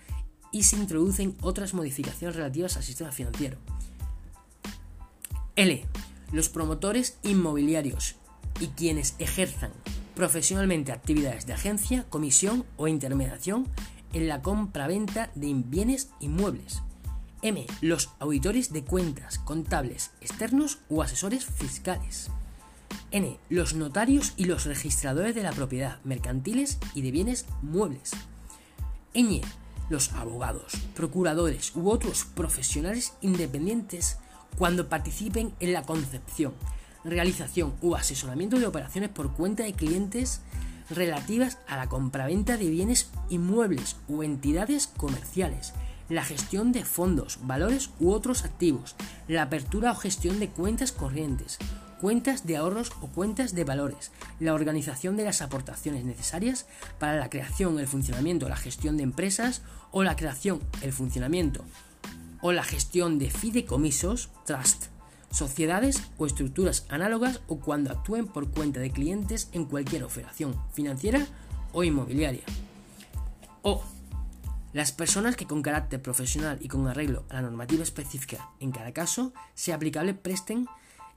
y 0.51 0.63
se 0.63 0.77
introducen 0.77 1.35
otras 1.41 1.73
modificaciones 1.73 2.35
relativas 2.35 2.77
al 2.77 2.83
sistema 2.83 3.11
financiero. 3.11 3.57
L. 5.55 5.85
Los 6.31 6.49
promotores 6.49 7.17
inmobiliarios 7.23 8.15
y 8.59 8.67
quienes 8.67 9.15
ejerzan 9.19 9.71
profesionalmente 10.15 10.91
actividades 10.91 11.45
de 11.45 11.53
agencia, 11.53 12.05
comisión 12.09 12.65
o 12.75 12.87
intermediación 12.87 13.67
en 14.13 14.27
la 14.27 14.41
compra-venta 14.41 15.31
de 15.35 15.53
bienes 15.53 16.09
inmuebles. 16.19 16.81
M. 17.43 17.65
Los 17.81 18.09
auditores 18.19 18.73
de 18.73 18.83
cuentas, 18.83 19.37
contables, 19.39 20.11
externos 20.21 20.79
o 20.89 21.03
asesores 21.03 21.45
fiscales. 21.45 22.29
N. 23.11 23.37
Los 23.49 23.75
notarios 23.75 24.33
y 24.37 24.45
los 24.45 24.65
registradores 24.65 25.35
de 25.35 25.43
la 25.43 25.51
propiedad, 25.51 25.99
mercantiles 26.03 26.79
y 26.95 27.01
de 27.03 27.11
bienes 27.11 27.45
muebles. 27.61 28.11
Los 29.89 30.12
abogados, 30.13 30.74
procuradores 30.96 31.75
u 31.75 31.89
otros 31.89 32.25
profesionales 32.25 33.13
independientes 33.22 34.17
cuando 34.58 34.89
participen 34.89 35.53
en 35.60 35.74
la 35.74 35.84
concepción, 35.84 36.53
realización 37.03 37.74
u 37.82 37.96
asesoramiento 37.96 38.60
de 38.60 38.67
operaciones 38.67 39.10
por 39.10 39.32
cuenta 39.32 39.63
de 39.63 39.74
clientes 39.74 40.41
relativas 40.89 41.58
a 41.67 41.77
la 41.77 41.88
compraventa 41.88 42.58
de 42.58 42.70
bienes 42.70 43.10
inmuebles 43.29 43.98
o 44.10 44.24
entidades 44.24 44.88
comerciales, 44.88 45.74
la 46.10 46.24
gestión 46.24 46.72
de 46.72 46.86
fondos, 46.86 47.39
valores 47.44 47.89
u 48.00 48.12
otros 48.12 48.46
activos, 48.46 48.96
la 49.27 49.44
apertura 49.44 49.91
o 49.91 49.96
gestión 49.96 50.39
de 50.39 50.50
cuentas 50.50 50.91
corrientes, 50.91 51.60
cuentas 52.01 52.45
de 52.45 52.57
ahorros 52.57 52.91
o 53.01 53.07
cuentas 53.07 53.53
de 53.55 53.63
valores, 53.63 54.11
la 54.39 54.53
organización 54.53 55.17
de 55.17 55.23
las 55.23 55.41
aportaciones 55.41 56.05
necesarias 56.05 56.65
para 56.99 57.17
la 57.17 57.29
creación, 57.29 57.79
el 57.79 57.87
funcionamiento 57.87 58.49
la 58.49 58.55
gestión 58.55 58.97
de 58.97 59.03
empresas 59.03 59.61
o 59.91 60.03
la 60.03 60.15
creación, 60.15 60.61
el 60.81 60.93
funcionamiento 60.93 61.63
o 62.41 62.51
la 62.51 62.63
gestión 62.63 63.17
de 63.19 63.29
fideicomisos, 63.29 64.29
trust, 64.45 64.85
sociedades 65.31 66.01
o 66.17 66.25
estructuras 66.25 66.85
análogas 66.89 67.41
o 67.47 67.59
cuando 67.59 67.91
actúen 67.91 68.27
por 68.27 68.49
cuenta 68.49 68.79
de 68.79 68.91
clientes 68.91 69.49
en 69.51 69.65
cualquier 69.65 70.03
operación 70.03 70.55
financiera 70.73 71.25
o 71.73 71.83
inmobiliaria. 71.83 72.43
O 73.63 73.83
las 74.73 74.91
personas 74.91 75.35
que 75.35 75.47
con 75.47 75.61
carácter 75.61 76.01
profesional 76.01 76.59
y 76.61 76.67
con 76.67 76.87
arreglo 76.87 77.25
a 77.29 77.35
la 77.35 77.41
normativa 77.41 77.83
específica 77.83 78.49
en 78.59 78.71
cada 78.71 78.91
caso 78.93 79.33
sea 79.55 79.75
aplicable 79.75 80.13
presten 80.13 80.67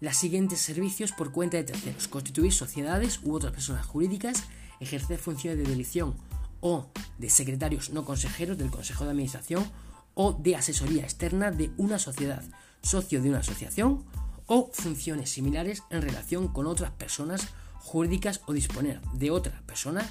los 0.01 0.17
siguientes 0.17 0.61
servicios 0.61 1.13
por 1.13 1.31
cuenta 1.31 1.59
de 1.59 1.65
terceros, 1.65 2.09
constituir 2.09 2.53
sociedades 2.53 3.21
u 3.23 3.35
otras 3.35 3.53
personas 3.53 3.87
jurídicas, 3.87 4.45
ejercer 4.81 5.19
funciones 5.19 5.59
de 5.59 5.71
dirección 5.71 6.15
o 6.61 6.87
de 7.19 7.31
secretarios 7.31 7.91
no 7.91 8.05
consejeros 8.05 8.59
del 8.59 8.71
Consejo 8.71 9.05
de 9.05 9.11
Administración 9.11 9.71
o 10.15 10.33
de 10.33 10.57
asesoría 10.57 11.03
externa 11.03 11.51
de 11.51 11.71
una 11.77 11.99
sociedad, 11.99 12.43
socio 12.83 13.23
de 13.23 13.29
una 13.29 13.39
asociación 13.39 14.05
o 14.47 14.71
funciones 14.73 15.31
similares 15.31 15.83
en 15.91 16.03
relación 16.03 16.49
con 16.49 16.67
otras 16.67 16.91
personas 16.91 17.49
jurídicas 17.79 18.41
o 18.47 18.53
disponer 18.53 19.01
de 19.13 19.31
otra 19.31 19.63
persona 19.67 20.09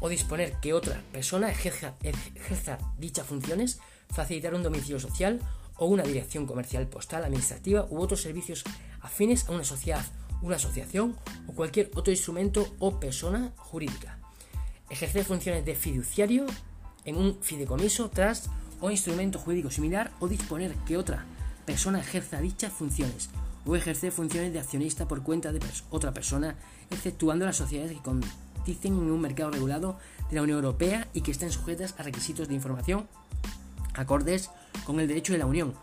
o 0.00 0.08
disponer 0.08 0.54
que 0.60 0.72
otra 0.72 1.00
persona 1.12 1.50
ejerza, 1.50 1.94
ejerza 2.02 2.78
dichas 2.98 3.26
funciones, 3.26 3.78
facilitar 4.08 4.54
un 4.54 4.64
domicilio 4.64 4.98
social 4.98 5.40
o 5.76 5.86
una 5.86 6.02
dirección 6.02 6.46
comercial 6.46 6.86
postal, 6.86 7.24
administrativa 7.24 7.86
u 7.90 8.00
otros 8.00 8.22
servicios 8.22 8.64
afines 9.00 9.48
a 9.48 9.52
una 9.52 9.64
sociedad, 9.64 10.04
una 10.42 10.56
asociación 10.56 11.16
o 11.46 11.52
cualquier 11.52 11.90
otro 11.94 12.12
instrumento 12.12 12.66
o 12.78 12.98
persona 13.00 13.52
jurídica. 13.56 14.18
Ejercer 14.90 15.24
funciones 15.24 15.64
de 15.64 15.74
fiduciario 15.74 16.46
en 17.04 17.16
un 17.16 17.38
fideicomiso, 17.40 18.10
trust 18.10 18.46
o 18.80 18.90
instrumento 18.90 19.38
jurídico 19.38 19.70
similar 19.70 20.12
o 20.20 20.28
disponer 20.28 20.74
que 20.86 20.96
otra 20.96 21.24
persona 21.64 22.00
ejerza 22.00 22.40
dichas 22.40 22.72
funciones 22.72 23.30
o 23.64 23.76
ejercer 23.76 24.10
funciones 24.10 24.52
de 24.52 24.58
accionista 24.58 25.06
por 25.06 25.22
cuenta 25.22 25.52
de 25.52 25.60
otra 25.90 26.12
persona, 26.12 26.56
exceptuando 26.90 27.46
las 27.46 27.56
sociedades 27.56 27.92
que 27.92 28.02
coticen 28.02 28.94
en 28.94 29.10
un 29.10 29.20
mercado 29.20 29.52
regulado 29.52 29.98
de 30.28 30.36
la 30.36 30.42
Unión 30.42 30.58
Europea 30.58 31.08
y 31.12 31.20
que 31.20 31.30
estén 31.30 31.52
sujetas 31.52 31.94
a 31.98 32.02
requisitos 32.02 32.48
de 32.48 32.54
información 32.54 33.08
acordes 33.94 34.50
con 34.84 35.00
el 35.00 35.08
derecho 35.08 35.32
de 35.32 35.38
la 35.38 35.46
Unión 35.46 35.74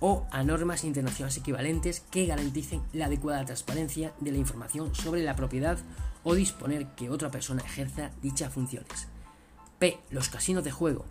o 0.00 0.26
a 0.30 0.42
normas 0.42 0.84
internacionales 0.84 1.36
equivalentes 1.36 2.00
que 2.10 2.26
garanticen 2.26 2.82
la 2.92 3.06
adecuada 3.06 3.44
transparencia 3.44 4.12
de 4.20 4.32
la 4.32 4.38
información 4.38 4.94
sobre 4.94 5.22
la 5.22 5.36
propiedad 5.36 5.78
o 6.22 6.34
disponer 6.34 6.86
que 6.88 7.10
otra 7.10 7.30
persona 7.30 7.62
ejerza 7.62 8.10
dichas 8.22 8.52
funciones. 8.52 9.08
P. 9.78 9.98
Los 10.10 10.28
casinos 10.28 10.64
de 10.64 10.72
juego. 10.72 11.04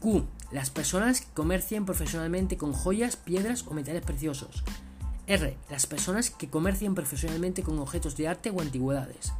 Q. 0.00 0.24
Las 0.50 0.70
personas 0.70 1.20
que 1.20 1.32
comercien 1.34 1.84
profesionalmente 1.84 2.56
con 2.56 2.72
joyas, 2.72 3.16
piedras 3.16 3.66
o 3.66 3.74
metales 3.74 4.02
preciosos. 4.02 4.64
R. 5.26 5.56
Las 5.68 5.86
personas 5.86 6.30
que 6.30 6.48
comercien 6.48 6.94
profesionalmente 6.94 7.62
con 7.62 7.78
objetos 7.78 8.16
de 8.16 8.28
arte 8.28 8.50
o 8.50 8.60
antigüedades. 8.60 9.32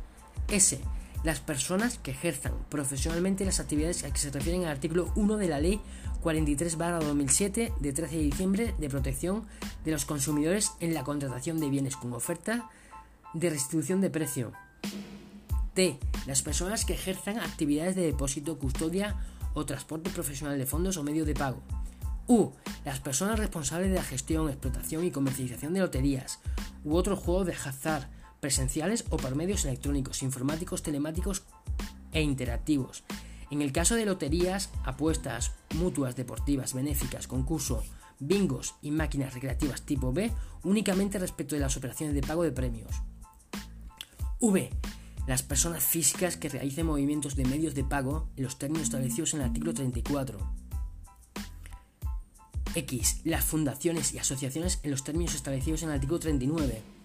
S 0.49 0.81
las 1.25 1.41
personas 1.41 1.99
que 1.99 2.13
ejerzan 2.13 2.55
profesionalmente 2.69 3.45
las 3.45 3.61
actividades 3.61 4.05
a 4.05 4.13
que 4.13 4.19
se 4.19 4.31
refieren 4.31 4.65
al 4.65 4.71
artículo 4.71 5.13
1 5.17 5.37
de 5.37 5.49
la 5.49 5.61
Ley 5.61 5.81
43-2007 6.23 7.77
de 7.79 7.93
13 7.93 8.17
de 8.17 8.23
diciembre 8.23 8.75
de 8.79 8.89
protección 8.89 9.45
de 9.85 9.93
los 9.93 10.05
consumidores 10.05 10.73
en 10.81 10.95
la 10.95 11.05
contratación 11.05 11.61
de 11.61 11.71
bienes 11.71 11.97
con 11.97 12.13
oferta 12.13 12.71
de 13.35 13.51
restitución 13.51 14.01
de 14.01 14.11
precio. 14.11 14.53
T. 15.75 15.99
Las 16.27 16.43
personas 16.43 16.85
que 16.85 16.95
ejerzan 16.95 17.39
actividades 17.39 17.95
de 17.95 18.03
depósito, 18.03 18.59
custodia 18.59 19.17
o 19.55 19.65
transporte 19.65 20.11
profesional 20.11 20.59
de 20.59 20.67
fondos 20.67 20.97
o 20.97 21.03
medio 21.03 21.25
de 21.25 21.35
pago. 21.35 21.63
U. 22.27 22.51
Las 22.85 23.01
personas 23.01 23.39
responsables 23.39 23.91
de 23.91 23.97
la 23.97 24.03
gestión, 24.03 24.49
explotación 24.49 25.05
y 25.05 25.11
comercialización 25.11 25.73
de 25.75 25.81
loterías 25.81 26.41
u 26.85 26.95
otros 26.95 27.19
juegos 27.19 27.47
de 27.47 27.55
hazard 27.55 28.09
presenciales 28.41 29.05
o 29.11 29.17
por 29.17 29.35
medios 29.35 29.65
electrónicos, 29.65 30.23
informáticos, 30.23 30.83
telemáticos 30.83 31.43
e 32.13 32.23
interactivos. 32.23 33.05
En 33.51 33.63
el 33.63 33.73
caso 33.73 33.95
de 33.95 34.05
loterías, 34.05 34.71
apuestas, 34.85 35.53
mutuas 35.75 36.17
deportivas, 36.17 36.75
benéficas, 36.75 37.27
concurso, 37.27 37.83
bingos 38.19 38.75
y 38.83 38.91
máquinas 38.91 39.35
recreativas 39.35 39.83
tipo 39.83 40.13
B, 40.13 40.31
únicamente 40.65 41.19
respecto 41.19 41.55
de 41.55 41.63
las 41.63 41.77
operaciones 41.77 42.15
de 42.15 42.23
pago 42.23 42.43
de 42.43 42.53
premios. 42.53 42.93
V. 44.41 44.71
Las 45.27 45.43
personas 45.43 45.83
físicas 45.83 46.37
que 46.37 46.49
realicen 46.49 46.87
movimientos 46.87 47.37
de 47.37 47.45
medios 47.45 47.75
de 47.75 47.85
pago 47.85 48.29
en 48.37 48.45
los 48.45 48.59
términos 48.59 48.85
establecidos 48.85 49.35
en 49.35 49.41
el 49.41 49.47
artículo 49.47 49.75
34. 49.75 50.39
X. 52.75 53.21
Las 53.25 53.45
fundaciones 53.45 54.13
y 54.15 54.19
asociaciones 54.19 54.81
en 54.83 54.91
los 54.91 55.05
términos 55.05 55.35
establecidos 55.35 55.83
en 55.83 55.89
el 55.89 55.97
artículo 55.97 56.21
39 56.21 56.98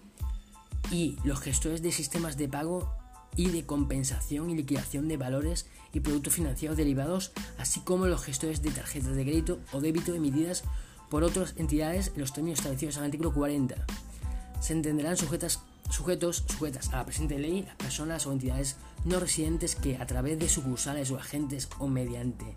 y 0.90 1.16
los 1.24 1.40
gestores 1.40 1.82
de 1.82 1.92
sistemas 1.92 2.36
de 2.36 2.48
pago 2.48 2.94
y 3.36 3.48
de 3.48 3.66
compensación 3.66 4.50
y 4.50 4.56
liquidación 4.56 5.08
de 5.08 5.16
valores 5.16 5.66
y 5.92 6.00
productos 6.00 6.34
financieros 6.34 6.76
derivados, 6.76 7.32
así 7.58 7.80
como 7.80 8.06
los 8.06 8.22
gestores 8.22 8.62
de 8.62 8.70
tarjetas 8.70 9.16
de 9.16 9.24
crédito 9.24 9.60
o 9.72 9.80
débito 9.80 10.14
emitidas 10.14 10.64
por 11.10 11.24
otras 11.24 11.54
entidades 11.56 12.12
en 12.14 12.20
los 12.20 12.32
términos 12.32 12.58
establecidos 12.58 12.96
en 12.96 13.02
el 13.02 13.06
artículo 13.06 13.32
40. 13.32 13.74
Se 14.60 14.72
entenderán 14.72 15.16
sujetas, 15.16 15.60
sujetos 15.90 16.44
sujetas 16.48 16.88
a 16.92 16.96
la 16.96 17.04
presente 17.04 17.38
ley 17.38 17.62
las 17.62 17.76
personas 17.76 18.26
o 18.26 18.32
entidades 18.32 18.76
no 19.04 19.20
residentes 19.20 19.74
que 19.76 19.96
a 19.96 20.06
través 20.06 20.38
de 20.38 20.48
sucursales 20.48 21.10
o 21.10 21.18
agentes 21.18 21.68
o 21.78 21.88
mediante 21.88 22.56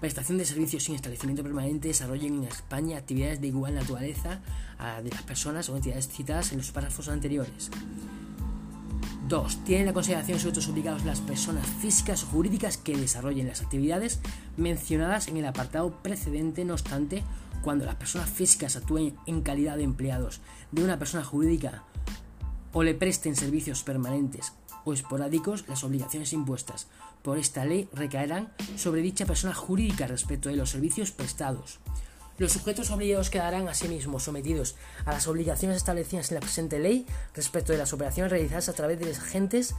prestación 0.00 0.38
de 0.38 0.44
servicios 0.44 0.84
sin 0.84 0.94
establecimiento 0.94 1.42
permanente 1.42 1.88
desarrollen 1.88 2.34
en 2.34 2.44
España 2.44 2.98
actividades 2.98 3.40
de 3.40 3.48
igual 3.48 3.74
naturaleza 3.74 4.40
a 4.78 5.02
de 5.02 5.10
las 5.10 5.22
personas 5.22 5.68
o 5.68 5.76
entidades 5.76 6.08
citadas 6.08 6.52
en 6.52 6.58
los 6.58 6.72
párrafos 6.72 7.08
anteriores. 7.08 7.70
2. 9.28 9.64
Tienen 9.64 9.86
la 9.86 9.92
consideración 9.92 10.38
sujetos 10.38 10.68
obligados 10.68 11.04
las 11.04 11.20
personas 11.20 11.66
físicas 11.66 12.24
o 12.24 12.26
jurídicas 12.26 12.76
que 12.76 12.96
desarrollen 12.96 13.46
las 13.46 13.62
actividades 13.62 14.20
mencionadas 14.56 15.28
en 15.28 15.36
el 15.36 15.46
apartado 15.46 16.02
precedente, 16.02 16.64
no 16.64 16.74
obstante, 16.74 17.22
cuando 17.62 17.84
las 17.84 17.94
personas 17.94 18.28
físicas 18.28 18.76
actúen 18.76 19.14
en 19.26 19.42
calidad 19.42 19.76
de 19.76 19.84
empleados 19.84 20.40
de 20.72 20.84
una 20.84 20.98
persona 20.98 21.24
jurídica 21.24 21.84
o 22.72 22.82
le 22.82 22.94
presten 22.94 23.36
servicios 23.36 23.82
permanentes 23.84 24.52
o 24.84 24.92
esporádicos, 24.92 25.66
las 25.68 25.84
obligaciones 25.84 26.32
impuestas 26.32 26.88
por 27.22 27.38
esta 27.38 27.64
ley 27.64 27.88
recaerán 27.92 28.52
sobre 28.76 29.02
dicha 29.02 29.26
persona 29.26 29.54
jurídica 29.54 30.06
respecto 30.06 30.48
de 30.48 30.56
los 30.56 30.70
servicios 30.70 31.12
prestados. 31.12 31.78
Los 32.38 32.52
sujetos 32.52 32.90
obligados 32.90 33.30
quedarán 33.30 33.68
asimismo 33.68 34.18
sometidos 34.18 34.74
a 35.04 35.12
las 35.12 35.28
obligaciones 35.28 35.76
establecidas 35.76 36.30
en 36.30 36.36
la 36.36 36.40
presente 36.40 36.78
ley 36.78 37.06
respecto 37.34 37.72
de 37.72 37.78
las 37.78 37.92
operaciones 37.92 38.32
realizadas 38.32 38.68
a 38.68 38.72
través 38.72 38.98
de 38.98 39.06
los 39.06 39.18
agentes 39.18 39.74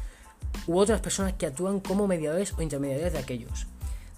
u 0.67 0.77
otras 0.77 1.01
personas 1.01 1.33
que 1.33 1.45
actúan 1.45 1.79
como 1.79 2.07
mediadores 2.07 2.53
o 2.57 2.61
intermediarios 2.61 3.13
de 3.13 3.19
aquellos. 3.19 3.67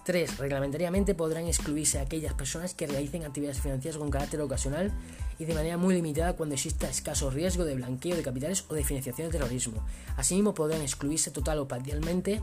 3. 0.04 0.38
Reglamentariamente 0.38 1.16
podrán 1.16 1.46
excluirse 1.46 1.98
aquellas 1.98 2.32
personas 2.34 2.74
que 2.74 2.86
realicen 2.86 3.24
actividades 3.24 3.60
financieras 3.60 3.98
con 3.98 4.08
carácter 4.08 4.40
ocasional 4.40 4.92
y 5.40 5.46
de 5.46 5.54
manera 5.54 5.78
muy 5.78 5.96
limitada 5.96 6.34
cuando 6.34 6.54
exista 6.54 6.88
escaso 6.88 7.28
riesgo 7.30 7.64
de 7.64 7.74
blanqueo 7.74 8.14
de 8.14 8.22
capitales 8.22 8.64
o 8.68 8.74
de 8.74 8.84
financiación 8.84 9.26
de 9.26 9.38
terrorismo. 9.38 9.84
Asimismo 10.16 10.54
podrán 10.54 10.82
excluirse 10.82 11.32
total 11.32 11.58
o 11.58 11.66
parcialmente 11.66 12.40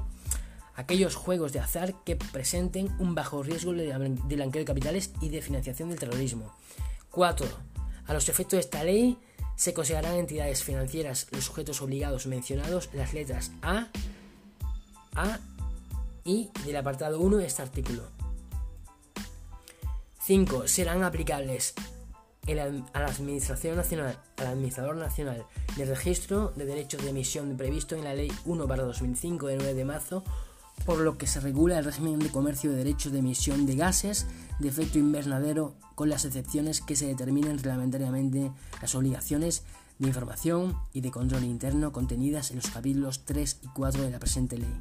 aquellos 0.76 1.16
juegos 1.16 1.54
de 1.54 1.60
azar 1.60 1.94
que 2.04 2.16
presenten 2.16 2.96
un 3.00 3.16
bajo 3.16 3.44
riesgo 3.44 3.74
de 3.74 3.94
blanqueo 4.36 4.62
de 4.62 4.66
capitales 4.66 5.12
y 5.22 5.30
de 5.30 5.42
financiación 5.42 5.90
del 5.90 6.00
terrorismo. 6.00 6.56
4. 7.12 7.48
A 8.08 8.14
los 8.14 8.28
efectos 8.30 8.58
de 8.58 8.62
esta 8.62 8.84
ley 8.84 9.18
se 9.56 9.74
considerarán 9.74 10.16
entidades 10.16 10.64
financieras 10.64 11.28
los 11.32 11.46
sujetos 11.46 11.82
obligados 11.82 12.26
mencionados 12.26 12.90
las 12.94 13.14
letras 13.14 13.52
A, 13.62 13.88
A 15.16 15.40
y 16.26 16.50
del 16.66 16.78
apartado 16.78 17.20
1 17.20 17.38
de 17.38 17.46
este 17.46 17.62
artículo. 17.62 18.04
5. 20.24 20.68
Serán 20.68 21.04
aplicables 21.04 21.74
a 22.48 23.00
la 23.00 23.06
Administración 23.06 23.76
Nacional, 23.76 24.18
al 24.38 24.48
Administrador 24.48 24.96
Nacional 24.96 25.46
de 25.78 25.86
Registro 25.86 26.52
de 26.56 26.66
Derechos 26.66 27.04
de 27.04 27.10
Emisión 27.10 27.56
previsto 27.58 27.96
en 27.96 28.04
la 28.04 28.14
Ley 28.14 28.30
1-2005 28.46 29.48
de 29.48 29.56
9 29.58 29.74
de 29.74 29.86
marzo 29.86 30.24
por 30.86 31.00
lo 31.00 31.18
que 31.18 31.28
se 31.28 31.40
regula 31.40 31.80
el 31.80 31.86
régimen 31.86 32.20
de 32.20 32.30
comercio 32.30 32.72
de 32.72 32.78
derechos 32.78 33.12
de 33.12 33.20
emisión 33.20 33.66
de 33.66 33.76
gases 33.76 34.26
de 34.60 34.68
efecto 34.68 35.00
invernadero 35.00 35.74
con 35.96 36.10
las 36.10 36.26
excepciones 36.26 36.82
que 36.82 36.96
se 36.96 37.08
determinen 37.08 37.58
reglamentariamente 37.58 38.52
las 38.82 38.96
obligaciones 38.96 39.64
de 40.00 40.08
información 40.08 40.76
y 40.92 41.02
de 41.02 41.12
control 41.12 41.44
interno 41.44 41.92
contenidas 41.92 42.52
en 42.52 42.58
los 42.58 42.68
capítulos 42.68 43.26
3 43.26 43.60
y 43.62 43.68
4 43.68 44.04
de 44.04 44.12
la 44.12 44.20
presente 44.20 44.58
ley. 44.58 44.74